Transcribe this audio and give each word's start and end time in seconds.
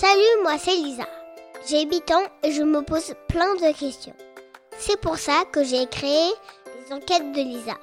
Salut, 0.00 0.42
moi 0.44 0.58
c'est 0.58 0.76
Lisa. 0.76 1.08
J'ai 1.68 1.84
8 1.84 2.12
ans 2.12 2.22
et 2.44 2.52
je 2.52 2.62
me 2.62 2.82
pose 2.82 3.14
plein 3.26 3.56
de 3.56 3.76
questions. 3.76 4.14
C'est 4.78 5.00
pour 5.00 5.18
ça 5.18 5.42
que 5.50 5.64
j'ai 5.64 5.88
créé 5.88 6.30
les 6.76 6.94
enquêtes 6.94 7.32
de 7.32 7.40
Lisa. 7.40 7.74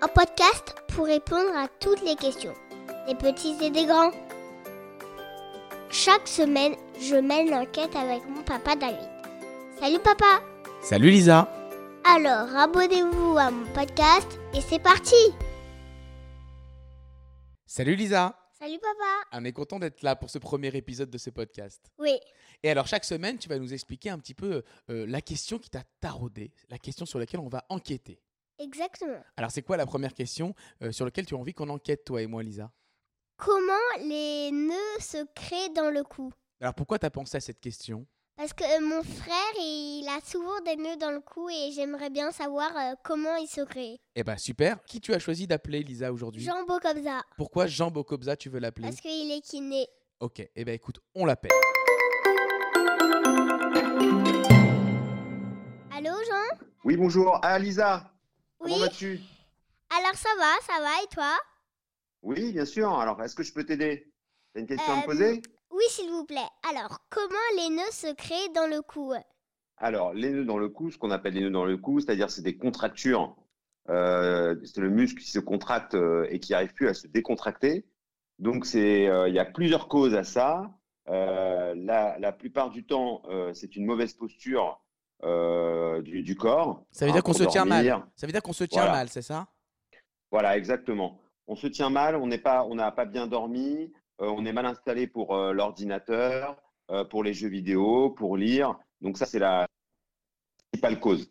Un 0.00 0.08
podcast 0.08 0.74
pour 0.88 1.04
répondre 1.04 1.54
à 1.54 1.68
toutes 1.80 2.00
les 2.00 2.16
questions, 2.16 2.54
des 3.06 3.14
petits 3.14 3.56
et 3.60 3.68
des 3.68 3.84
grands. 3.84 4.10
Chaque 5.90 6.26
semaine, 6.26 6.76
je 6.98 7.16
mène 7.16 7.50
l'enquête 7.50 7.94
avec 7.94 8.26
mon 8.26 8.42
papa 8.42 8.74
David. 8.74 9.10
Salut 9.78 9.98
papa 9.98 10.40
Salut 10.80 11.10
Lisa 11.10 11.52
Alors 12.06 12.56
abonnez-vous 12.56 13.36
à 13.36 13.50
mon 13.50 13.66
podcast 13.74 14.40
et 14.54 14.62
c'est 14.62 14.82
parti 14.82 15.34
Salut 17.66 17.96
Lisa 17.96 18.34
Salut 18.64 18.78
papa 18.78 19.38
On 19.38 19.44
est 19.44 19.52
content 19.52 19.78
d'être 19.78 20.00
là 20.00 20.16
pour 20.16 20.30
ce 20.30 20.38
premier 20.38 20.68
épisode 20.68 21.10
de 21.10 21.18
ce 21.18 21.28
podcast. 21.28 21.92
Oui, 21.98 22.18
Et 22.62 22.70
alors 22.70 22.86
chaque 22.86 23.04
semaine, 23.04 23.36
tu 23.36 23.46
vas 23.46 23.58
nous 23.58 23.74
expliquer 23.74 24.08
un 24.08 24.18
petit 24.18 24.32
peu 24.32 24.62
euh, 24.88 25.04
la 25.06 25.20
question 25.20 25.58
qui 25.58 25.68
t'a 25.68 25.82
taraudé, 26.00 26.50
la 26.70 26.78
question 26.78 27.04
sur 27.04 27.18
laquelle 27.18 27.40
on 27.40 27.48
va 27.48 27.66
enquêter. 27.68 28.22
exactement. 28.58 29.22
Alors 29.36 29.50
c'est 29.50 29.60
quoi 29.60 29.76
la 29.76 29.84
première 29.84 30.14
question 30.14 30.54
euh, 30.80 30.92
sur 30.92 31.04
laquelle 31.04 31.26
tu 31.26 31.34
as 31.34 31.36
envie 31.36 31.52
qu'on 31.52 31.68
enquête, 31.68 32.06
toi 32.06 32.22
et 32.22 32.26
moi, 32.26 32.42
Lisa? 32.42 32.72
Comment 33.36 33.74
les 34.00 34.50
nœuds 34.50 34.98
se 34.98 35.26
créent 35.34 35.74
dans 35.74 35.90
le 35.90 36.02
cou? 36.02 36.32
Alors 36.58 36.72
pourquoi 36.72 36.98
tu 36.98 37.04
as 37.04 37.10
pensé 37.10 37.36
à 37.36 37.40
cette 37.40 37.60
question? 37.60 38.06
Parce 38.36 38.52
que 38.52 38.64
euh, 38.64 38.80
mon 38.80 39.02
frère, 39.04 39.52
il 39.58 40.06
a 40.08 40.20
souvent 40.26 40.60
des 40.62 40.74
nœuds 40.74 40.96
dans 40.96 41.12
le 41.12 41.20
cou 41.20 41.48
et 41.50 41.70
j'aimerais 41.72 42.10
bien 42.10 42.32
savoir 42.32 42.76
euh, 42.76 42.94
comment 43.04 43.36
ils 43.36 43.46
se 43.46 43.60
créent. 43.60 44.00
Eh 44.16 44.24
ben 44.24 44.36
super. 44.36 44.82
Qui 44.84 45.00
tu 45.00 45.14
as 45.14 45.20
choisi 45.20 45.46
d'appeler 45.46 45.84
Lisa 45.84 46.12
aujourd'hui? 46.12 46.42
Jean 46.42 46.64
Bocobza, 46.66 47.22
Pourquoi 47.36 47.66
Jean 47.68 47.92
Bocobza 47.92 48.36
tu 48.36 48.48
veux 48.48 48.58
l'appeler? 48.58 48.88
Parce 48.88 49.00
qu'il 49.00 49.30
est 49.30 49.40
kiné. 49.40 49.86
Ok, 50.18 50.40
eh 50.54 50.64
ben 50.64 50.74
écoute, 50.74 50.98
on 51.14 51.24
l'appelle. 51.26 51.52
Allô 55.92 56.10
Jean? 56.28 56.58
Oui, 56.84 56.96
bonjour. 56.96 57.38
Ah, 57.42 57.56
Lisa, 57.60 58.12
Oui. 58.58 58.72
comment 58.72 58.78
vas-tu? 58.84 59.20
Alors 59.96 60.14
ça 60.16 60.28
va, 60.38 60.52
ça 60.74 60.80
va 60.82 61.02
et 61.04 61.06
toi? 61.14 61.36
Oui, 62.22 62.52
bien 62.52 62.64
sûr. 62.64 62.98
Alors, 62.98 63.22
est-ce 63.22 63.36
que 63.36 63.44
je 63.44 63.52
peux 63.52 63.64
t'aider? 63.64 64.12
T'as 64.52 64.60
une 64.60 64.66
question 64.66 64.92
à 64.92 64.96
Euh, 64.96 65.00
me 65.02 65.04
poser? 65.06 65.42
Oui 65.84 65.90
s'il 65.90 66.10
vous 66.10 66.24
plaît. 66.24 66.38
Alors, 66.70 67.00
comment 67.10 67.34
les 67.58 67.68
nœuds 67.68 67.82
se 67.90 68.12
créent 68.14 68.48
dans 68.54 68.66
le 68.66 68.80
cou? 68.80 69.12
Alors, 69.76 70.14
les 70.14 70.30
nœuds 70.30 70.44
dans 70.44 70.56
le 70.56 70.68
cou, 70.70 70.90
ce 70.90 70.96
qu'on 70.96 71.10
appelle 71.10 71.34
les 71.34 71.42
nœuds 71.42 71.50
dans 71.50 71.64
le 71.66 71.76
cou, 71.76 72.00
c'est-à-dire 72.00 72.30
c'est 72.30 72.42
des 72.42 72.56
contractures. 72.56 73.36
Euh, 73.90 74.56
c'est 74.64 74.80
le 74.80 74.88
muscle 74.88 75.20
qui 75.20 75.30
se 75.30 75.38
contracte 75.40 75.94
euh, 75.94 76.26
et 76.30 76.40
qui 76.40 76.52
n'arrive 76.52 76.72
plus 76.72 76.88
à 76.88 76.94
se 76.94 77.06
décontracter. 77.06 77.84
Donc, 78.38 78.64
c'est, 78.64 79.08
euh, 79.08 79.28
il 79.28 79.34
y 79.34 79.38
a 79.38 79.44
plusieurs 79.44 79.88
causes 79.88 80.14
à 80.14 80.24
ça. 80.24 80.70
Euh, 81.10 81.74
la, 81.76 82.18
la 82.18 82.32
plupart 82.32 82.70
du 82.70 82.86
temps, 82.86 83.20
euh, 83.28 83.52
c'est 83.52 83.76
une 83.76 83.84
mauvaise 83.84 84.14
posture 84.14 84.80
euh, 85.22 86.00
du, 86.00 86.22
du 86.22 86.34
corps. 86.34 86.86
Ça 86.92 87.04
veut 87.04 87.10
hein, 87.10 87.14
dire 87.14 87.22
qu'on 87.22 87.34
se 87.34 87.44
tient 87.44 87.66
mal. 87.66 87.84
Ça 88.16 88.26
veut 88.26 88.32
dire 88.32 88.42
qu'on 88.42 88.54
se 88.54 88.64
tient 88.64 88.82
Voilà. 88.82 88.98
mal, 88.98 89.08
c'est 89.10 89.22
ça? 89.22 89.48
Voilà, 90.30 90.56
exactement. 90.56 91.20
On 91.46 91.56
se 91.56 91.66
tient 91.66 91.90
mal, 91.90 92.16
on 92.16 92.26
n'est 92.26 92.38
pas, 92.38 92.64
on 92.64 92.74
n'a 92.74 92.90
pas 92.90 93.04
bien 93.04 93.26
dormi, 93.26 93.92
on 94.30 94.44
est 94.44 94.52
mal 94.52 94.66
installé 94.66 95.06
pour 95.06 95.34
euh, 95.34 95.52
l'ordinateur, 95.52 96.56
euh, 96.90 97.04
pour 97.04 97.22
les 97.24 97.34
jeux 97.34 97.48
vidéo, 97.48 98.10
pour 98.10 98.36
lire. 98.36 98.78
Donc 99.00 99.18
ça, 99.18 99.26
c'est 99.26 99.38
la 99.38 99.66
principale 100.72 101.00
cause. 101.00 101.30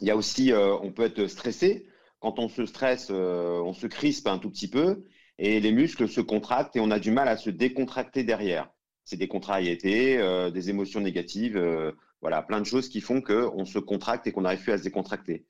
Il 0.00 0.08
y 0.08 0.10
a 0.10 0.16
aussi, 0.16 0.52
euh, 0.52 0.76
on 0.82 0.92
peut 0.92 1.04
être 1.04 1.26
stressé. 1.26 1.86
Quand 2.20 2.38
on 2.38 2.48
se 2.48 2.66
stresse, 2.66 3.08
euh, 3.10 3.60
on 3.60 3.72
se 3.72 3.86
crispe 3.86 4.26
un 4.26 4.38
tout 4.38 4.50
petit 4.50 4.68
peu 4.68 5.04
et 5.38 5.58
les 5.60 5.72
muscles 5.72 6.08
se 6.08 6.20
contractent 6.20 6.76
et 6.76 6.80
on 6.80 6.90
a 6.90 6.98
du 6.98 7.10
mal 7.10 7.28
à 7.28 7.36
se 7.36 7.50
décontracter 7.50 8.24
derrière. 8.24 8.70
C'est 9.04 9.16
des 9.16 9.28
contrariétés, 9.28 10.18
euh, 10.18 10.50
des 10.50 10.68
émotions 10.68 11.00
négatives, 11.00 11.56
euh, 11.56 11.92
voilà, 12.20 12.42
plein 12.42 12.60
de 12.60 12.66
choses 12.66 12.88
qui 12.90 13.00
font 13.00 13.22
qu'on 13.22 13.64
se 13.64 13.78
contracte 13.78 14.26
et 14.26 14.32
qu'on 14.32 14.42
n'arrive 14.42 14.62
plus 14.62 14.72
à 14.72 14.78
se 14.78 14.82
décontracter. 14.82 15.46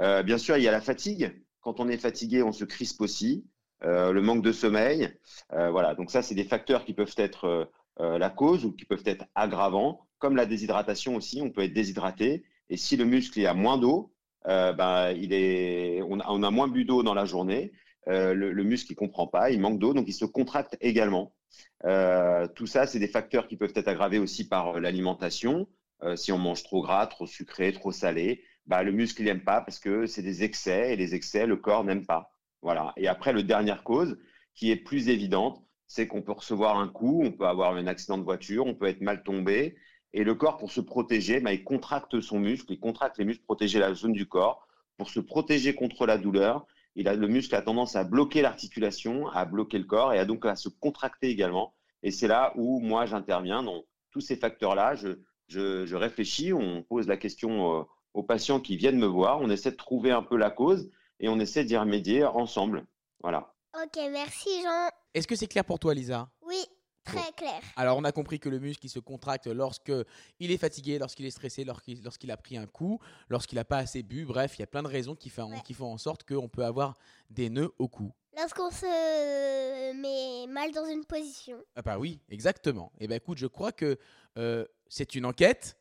Euh, 0.00 0.22
bien 0.22 0.38
sûr, 0.38 0.56
il 0.56 0.62
y 0.62 0.68
a 0.68 0.72
la 0.72 0.80
fatigue. 0.80 1.44
Quand 1.60 1.80
on 1.80 1.88
est 1.88 1.96
fatigué, 1.96 2.42
on 2.42 2.52
se 2.52 2.64
crispe 2.64 3.00
aussi. 3.00 3.44
Euh, 3.84 4.12
le 4.12 4.22
manque 4.22 4.42
de 4.42 4.52
sommeil. 4.52 5.10
Euh, 5.52 5.70
voilà, 5.70 5.94
donc 5.94 6.10
ça, 6.10 6.22
c'est 6.22 6.34
des 6.34 6.44
facteurs 6.44 6.84
qui 6.84 6.94
peuvent 6.94 7.14
être 7.16 7.68
euh, 8.00 8.18
la 8.18 8.30
cause 8.30 8.64
ou 8.64 8.72
qui 8.72 8.84
peuvent 8.84 9.02
être 9.06 9.24
aggravants, 9.34 10.06
comme 10.18 10.36
la 10.36 10.46
déshydratation 10.46 11.16
aussi. 11.16 11.40
On 11.42 11.50
peut 11.50 11.62
être 11.62 11.72
déshydraté. 11.72 12.44
Et 12.70 12.76
si 12.76 12.96
le 12.96 13.04
muscle 13.04 13.40
est 13.40 13.46
à 13.46 13.54
moins 13.54 13.78
d'eau, 13.78 14.12
ben, 14.44 15.12
il 15.12 15.32
est, 15.32 16.00
on, 16.02 16.18
a, 16.18 16.46
a 16.46 16.50
moins 16.50 16.68
bu 16.68 16.84
d'eau 16.84 17.02
dans 17.02 17.14
la 17.14 17.24
journée. 17.24 17.72
Le, 18.06 18.34
le 18.34 18.64
muscle, 18.64 18.90
il 18.92 18.96
comprend 18.96 19.26
pas, 19.26 19.50
il 19.50 19.60
manque 19.60 19.78
d'eau, 19.78 19.94
donc 19.94 20.06
il 20.08 20.14
se 20.14 20.24
contracte 20.24 20.76
également. 20.80 21.34
Tout 21.82 22.66
ça, 22.66 22.86
c'est 22.86 22.98
des 22.98 23.08
facteurs 23.08 23.46
qui 23.46 23.56
peuvent 23.56 23.72
être 23.74 23.88
aggravés 23.88 24.18
aussi 24.18 24.48
par 24.48 24.80
l'alimentation. 24.80 25.68
Si 26.16 26.32
on 26.32 26.38
mange 26.38 26.62
trop 26.62 26.82
gras, 26.82 27.06
trop 27.06 27.26
sucré, 27.26 27.72
trop 27.72 27.92
salé, 27.92 28.42
bah, 28.66 28.82
le 28.82 28.92
muscle, 28.92 29.22
il 29.22 29.26
n'aime 29.26 29.44
pas 29.44 29.60
parce 29.60 29.78
que 29.78 30.06
c'est 30.06 30.22
des 30.22 30.42
excès 30.42 30.94
et 30.94 30.96
les 30.96 31.14
excès, 31.14 31.46
le 31.46 31.56
corps 31.56 31.84
n'aime 31.84 32.06
pas. 32.06 32.32
Voilà. 32.62 32.92
Et 32.96 33.08
après, 33.08 33.32
le 33.32 33.42
dernière 33.42 33.82
cause, 33.82 34.18
qui 34.54 34.70
est 34.70 34.76
plus 34.76 35.08
évidente, 35.08 35.62
c'est 35.86 36.06
qu'on 36.06 36.22
peut 36.22 36.32
recevoir 36.32 36.78
un 36.78 36.88
coup, 36.88 37.22
on 37.24 37.32
peut 37.32 37.46
avoir 37.46 37.74
un 37.74 37.86
accident 37.86 38.16
de 38.16 38.22
voiture, 38.22 38.66
on 38.66 38.74
peut 38.74 38.86
être 38.86 39.02
mal 39.02 39.22
tombé. 39.22 39.76
Et 40.14 40.24
le 40.24 40.34
corps, 40.34 40.58
pour 40.58 40.70
se 40.70 40.80
protéger, 40.80 41.40
bah, 41.40 41.52
il 41.52 41.64
contracte 41.64 42.20
son 42.20 42.38
muscle, 42.38 42.72
il 42.72 42.80
contracte 42.80 43.18
les 43.18 43.24
muscles, 43.24 43.44
protéger 43.44 43.78
la 43.78 43.94
zone 43.94 44.12
du 44.12 44.26
corps. 44.26 44.66
Pour 44.96 45.10
se 45.10 45.20
protéger 45.20 45.74
contre 45.74 46.06
la 46.06 46.18
douleur, 46.18 46.66
il 46.94 47.08
a, 47.08 47.14
le 47.14 47.28
muscle 47.28 47.54
a 47.54 47.62
tendance 47.62 47.96
à 47.96 48.04
bloquer 48.04 48.42
l'articulation, 48.42 49.28
à 49.28 49.44
bloquer 49.44 49.78
le 49.78 49.84
corps 49.84 50.12
et 50.12 50.18
à 50.18 50.24
donc 50.24 50.44
à 50.46 50.56
se 50.56 50.68
contracter 50.68 51.28
également. 51.28 51.74
Et 52.02 52.10
c'est 52.10 52.28
là 52.28 52.52
où 52.56 52.80
moi 52.80 53.06
j'interviens. 53.06 53.62
Dans 53.62 53.84
tous 54.10 54.20
ces 54.20 54.36
facteurs-là, 54.36 54.94
je, 54.94 55.16
je, 55.48 55.96
réfléchis, 55.96 56.52
on 56.52 56.82
pose 56.82 57.08
la 57.08 57.16
question 57.16 57.80
euh, 57.80 57.82
aux 58.14 58.22
patients 58.22 58.60
qui 58.60 58.76
viennent 58.76 58.98
me 58.98 59.06
voir, 59.06 59.40
on 59.40 59.50
essaie 59.50 59.70
de 59.70 59.76
trouver 59.76 60.10
un 60.10 60.22
peu 60.22 60.36
la 60.36 60.50
cause 60.50 60.90
et 61.22 61.28
on 61.28 61.38
essaie 61.40 61.64
d'y 61.64 61.76
remédier 61.76 62.24
ensemble. 62.24 62.84
Voilà. 63.22 63.54
Ok, 63.82 63.96
merci 64.10 64.62
Jean. 64.62 64.88
Est-ce 65.14 65.26
que 65.26 65.36
c'est 65.36 65.46
clair 65.46 65.64
pour 65.64 65.78
toi, 65.78 65.94
Lisa? 65.94 66.28
Oui, 66.46 66.62
très 67.04 67.32
clair. 67.36 67.60
Alors, 67.76 67.96
on 67.96 68.04
a 68.04 68.12
compris 68.12 68.38
que 68.38 68.48
le 68.50 68.58
muscle 68.58 68.84
il 68.84 68.90
se 68.90 68.98
contracte 68.98 69.46
lorsque 69.46 69.92
il 70.40 70.50
est 70.50 70.58
fatigué, 70.58 70.98
lorsqu'il 70.98 71.24
est 71.24 71.30
stressé, 71.30 71.64
lorsqu'il 71.64 72.30
a 72.30 72.36
pris 72.36 72.56
un 72.58 72.66
coup, 72.66 72.98
lorsqu'il 73.30 73.56
n'a 73.56 73.64
pas 73.64 73.78
assez 73.78 74.02
bu. 74.02 74.26
Bref, 74.26 74.58
il 74.58 74.60
y 74.60 74.62
a 74.64 74.66
plein 74.66 74.82
de 74.82 74.88
raisons 74.88 75.14
qui 75.14 75.30
font, 75.30 75.50
Ouais. 75.50 75.60
qui 75.64 75.72
font 75.74 75.92
en 75.92 75.98
sorte 75.98 76.24
qu'on 76.24 76.48
peut 76.48 76.64
avoir 76.64 76.98
des 77.30 77.48
nœuds 77.48 77.72
au 77.78 77.88
cou. 77.88 78.12
Lorsqu'on 78.36 78.70
se 78.70 79.92
met 79.94 80.46
mal 80.52 80.70
dans 80.72 80.86
une 80.86 81.04
position. 81.04 81.58
Ah 81.76 81.82
bah 81.82 81.98
oui, 81.98 82.20
exactement. 82.30 82.90
Et 82.98 83.06
ben 83.06 83.16
écoute, 83.16 83.38
je 83.38 83.46
crois 83.46 83.72
que 83.72 83.98
euh, 84.38 84.64
c'est 84.88 85.14
une 85.14 85.24
enquête. 85.26 85.76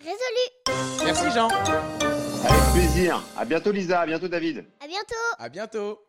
Résolu 0.00 1.04
Merci 1.04 1.30
Jean. 1.30 1.48
Avec 2.48 2.72
plaisir. 2.72 3.22
À 3.36 3.44
bientôt 3.44 3.72
Lisa, 3.72 4.00
à 4.00 4.06
bientôt 4.06 4.28
David. 4.28 4.64
À 4.82 4.86
bientôt 4.86 5.14
À 5.38 5.48
bientôt. 5.48 6.00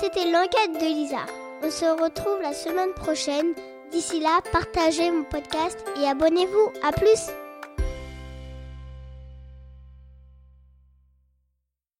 C'était 0.00 0.30
l'enquête 0.30 0.74
de 0.80 0.86
Lisa. 0.86 1.26
On 1.62 1.70
se 1.70 1.84
retrouve 2.02 2.40
la 2.42 2.52
semaine 2.52 2.92
prochaine. 2.94 3.54
D'ici 3.90 4.20
là, 4.20 4.40
partagez 4.52 5.10
mon 5.10 5.24
podcast 5.24 5.78
et 6.00 6.06
abonnez-vous. 6.06 6.72
À 6.86 6.92
plus 6.92 7.28